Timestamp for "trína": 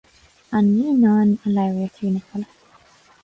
1.95-2.19